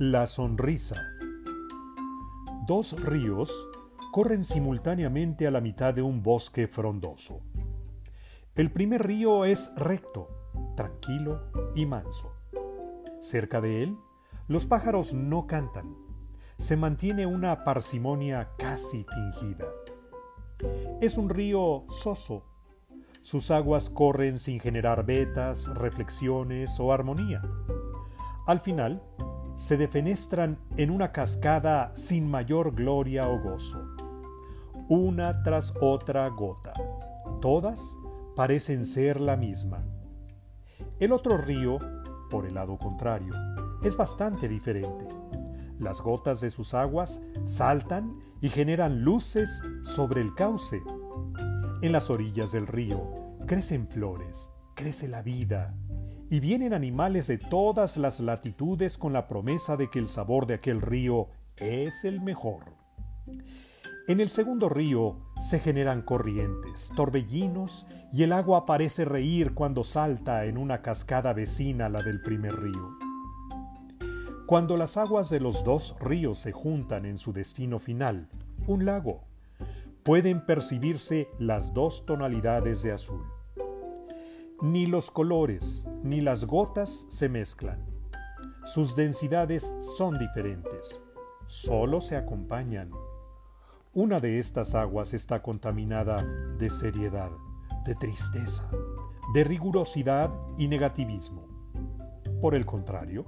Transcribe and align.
La 0.00 0.26
sonrisa. 0.26 0.96
Dos 2.66 2.98
ríos 3.04 3.52
corren 4.12 4.44
simultáneamente 4.44 5.46
a 5.46 5.50
la 5.50 5.60
mitad 5.60 5.92
de 5.92 6.00
un 6.00 6.22
bosque 6.22 6.68
frondoso. 6.68 7.42
El 8.54 8.70
primer 8.70 9.06
río 9.06 9.44
es 9.44 9.70
recto, 9.76 10.30
tranquilo 10.74 11.50
y 11.74 11.84
manso. 11.84 12.32
Cerca 13.20 13.60
de 13.60 13.82
él, 13.82 13.98
los 14.48 14.64
pájaros 14.64 15.12
no 15.12 15.46
cantan. 15.46 15.94
Se 16.56 16.78
mantiene 16.78 17.26
una 17.26 17.62
parsimonia 17.62 18.52
casi 18.56 19.04
fingida. 19.04 19.66
Es 21.02 21.18
un 21.18 21.28
río 21.28 21.84
soso. 21.90 22.46
Sus 23.20 23.50
aguas 23.50 23.90
corren 23.90 24.38
sin 24.38 24.60
generar 24.60 25.04
vetas, 25.04 25.66
reflexiones 25.74 26.80
o 26.80 26.90
armonía. 26.90 27.42
Al 28.46 28.60
final, 28.60 29.02
se 29.60 29.76
defenestran 29.76 30.56
en 30.78 30.90
una 30.90 31.12
cascada 31.12 31.92
sin 31.94 32.26
mayor 32.26 32.74
gloria 32.74 33.28
o 33.28 33.38
gozo. 33.38 33.78
Una 34.88 35.42
tras 35.42 35.74
otra 35.82 36.26
gota. 36.28 36.72
Todas 37.42 37.78
parecen 38.34 38.86
ser 38.86 39.20
la 39.20 39.36
misma. 39.36 39.84
El 40.98 41.12
otro 41.12 41.36
río, 41.36 41.78
por 42.30 42.46
el 42.46 42.54
lado 42.54 42.78
contrario, 42.78 43.34
es 43.82 43.98
bastante 43.98 44.48
diferente. 44.48 45.06
Las 45.78 46.00
gotas 46.00 46.40
de 46.40 46.48
sus 46.48 46.72
aguas 46.72 47.22
saltan 47.44 48.18
y 48.40 48.48
generan 48.48 49.02
luces 49.02 49.62
sobre 49.82 50.22
el 50.22 50.34
cauce. 50.34 50.82
En 51.82 51.92
las 51.92 52.08
orillas 52.08 52.52
del 52.52 52.66
río 52.66 53.36
crecen 53.46 53.86
flores, 53.88 54.54
crece 54.74 55.06
la 55.06 55.20
vida, 55.20 55.74
y 56.30 56.38
vienen 56.38 56.72
animales 56.72 57.26
de 57.26 57.38
todas 57.38 57.96
las 57.96 58.20
latitudes 58.20 58.96
con 58.96 59.12
la 59.12 59.26
promesa 59.26 59.76
de 59.76 59.90
que 59.90 59.98
el 59.98 60.08
sabor 60.08 60.46
de 60.46 60.54
aquel 60.54 60.80
río 60.80 61.28
es 61.56 62.04
el 62.04 62.20
mejor. 62.20 62.76
En 64.06 64.20
el 64.20 64.28
segundo 64.28 64.68
río 64.68 65.18
se 65.40 65.58
generan 65.58 66.02
corrientes, 66.02 66.92
torbellinos, 66.94 67.86
y 68.12 68.22
el 68.22 68.32
agua 68.32 68.64
parece 68.64 69.04
reír 69.04 69.54
cuando 69.54 69.82
salta 69.82 70.44
en 70.46 70.56
una 70.56 70.82
cascada 70.82 71.32
vecina 71.32 71.86
a 71.86 71.88
la 71.88 72.02
del 72.02 72.22
primer 72.22 72.54
río. 72.54 72.90
Cuando 74.46 74.76
las 74.76 74.96
aguas 74.96 75.30
de 75.30 75.40
los 75.40 75.64
dos 75.64 75.96
ríos 76.00 76.38
se 76.38 76.52
juntan 76.52 77.06
en 77.06 77.18
su 77.18 77.32
destino 77.32 77.80
final, 77.80 78.28
un 78.66 78.84
lago, 78.84 79.24
pueden 80.04 80.44
percibirse 80.46 81.28
las 81.38 81.74
dos 81.74 82.06
tonalidades 82.06 82.82
de 82.82 82.92
azul. 82.92 83.39
Ni 84.62 84.84
los 84.84 85.10
colores 85.10 85.86
ni 86.02 86.20
las 86.20 86.44
gotas 86.44 87.06
se 87.08 87.30
mezclan. 87.30 87.82
Sus 88.64 88.94
densidades 88.94 89.74
son 89.78 90.18
diferentes. 90.18 91.02
Solo 91.46 92.02
se 92.02 92.14
acompañan. 92.14 92.90
Una 93.94 94.20
de 94.20 94.38
estas 94.38 94.74
aguas 94.74 95.14
está 95.14 95.40
contaminada 95.40 96.22
de 96.58 96.68
seriedad, 96.68 97.30
de 97.86 97.94
tristeza, 97.94 98.68
de 99.32 99.44
rigurosidad 99.44 100.30
y 100.58 100.68
negativismo. 100.68 101.48
Por 102.42 102.54
el 102.54 102.66
contrario, 102.66 103.24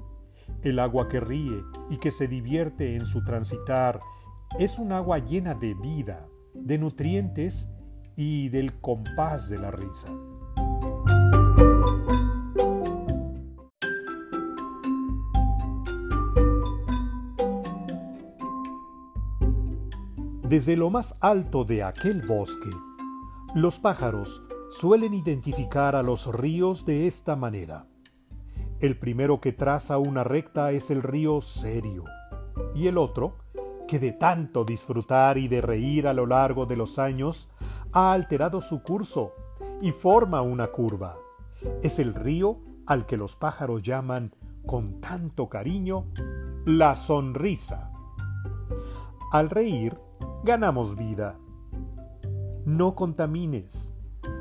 el 0.63 0.79
agua 0.79 1.09
que 1.09 1.21
ríe 1.21 1.65
y 1.89 1.97
que 1.97 2.11
se 2.11 2.29
divierte 2.29 2.95
en 2.95 3.07
su 3.07 3.25
transitar 3.25 4.01
es 4.59 4.79
un 4.79 4.93
agua 4.93 5.19
llena 5.19 5.55
de 5.55 5.73
vida, 5.73 6.29
de 6.53 6.77
nutrientes 6.77 7.71
y 8.17 8.51
del 8.51 8.79
compás 8.81 9.49
de 9.49 9.59
la 9.59 9.71
risa. 9.71 10.11
Desde 20.52 20.77
lo 20.77 20.90
más 20.90 21.14
alto 21.23 21.64
de 21.64 21.83
aquel 21.83 22.27
bosque, 22.27 22.68
los 23.55 23.79
pájaros 23.79 24.45
suelen 24.68 25.14
identificar 25.14 25.96
a 25.96 26.02
los 26.02 26.27
ríos 26.27 26.85
de 26.85 27.07
esta 27.07 27.36
manera. 27.36 27.86
El 28.79 28.98
primero 28.98 29.41
que 29.41 29.55
traza 29.55 29.96
una 29.96 30.24
recta 30.24 30.73
es 30.73 30.91
el 30.91 31.02
río 31.02 31.41
serio, 31.41 32.05
y 32.74 32.86
el 32.86 32.98
otro, 32.98 33.39
que 33.89 33.98
de 33.98 34.12
tanto 34.12 34.67
disfrutar 34.67 35.39
y 35.39 35.48
de 35.48 35.62
reír 35.62 36.07
a 36.07 36.12
lo 36.12 36.27
largo 36.27 36.67
de 36.67 36.77
los 36.77 36.98
años, 36.98 37.48
ha 37.91 38.12
alterado 38.12 38.61
su 38.61 38.83
curso 38.83 39.33
y 39.80 39.91
forma 39.92 40.42
una 40.42 40.67
curva. 40.67 41.17
Es 41.83 41.98
el 41.98 42.12
río 42.12 42.58
al 42.85 43.07
que 43.07 43.17
los 43.17 43.36
pájaros 43.36 43.83
llaman 43.83 44.35
con 44.67 45.01
tanto 45.01 45.48
cariño 45.48 46.08
la 46.67 46.95
sonrisa. 46.95 47.91
Al 49.33 49.48
reír, 49.48 49.98
ganamos 50.42 50.97
vida. 50.97 51.39
No 52.64 52.95
contamines. 52.95 53.95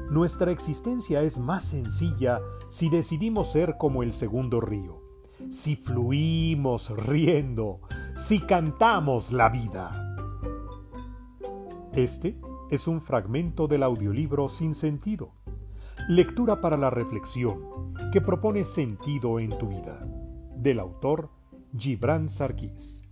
Nuestra 0.09 0.51
existencia 0.51 1.21
es 1.21 1.39
más 1.39 1.63
sencilla 1.63 2.41
si 2.69 2.89
decidimos 2.89 3.51
ser 3.51 3.77
como 3.77 4.03
el 4.03 4.13
segundo 4.13 4.59
río, 4.59 5.01
si 5.49 5.75
fluimos 5.75 6.89
riendo, 7.05 7.81
si 8.15 8.39
cantamos 8.41 9.31
la 9.31 9.49
vida. 9.49 10.15
Este 11.93 12.39
es 12.69 12.87
un 12.87 12.99
fragmento 12.99 13.67
del 13.67 13.83
audiolibro 13.83 14.49
Sin 14.49 14.75
Sentido, 14.75 15.33
lectura 16.09 16.61
para 16.61 16.77
la 16.77 16.89
reflexión 16.89 17.93
que 18.11 18.21
propone 18.21 18.65
sentido 18.65 19.39
en 19.39 19.57
tu 19.57 19.67
vida, 19.67 19.99
del 20.55 20.79
autor 20.79 21.29
Gibran 21.77 22.27
Sarkis. 22.27 23.10